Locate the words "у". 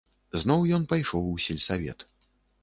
1.33-1.35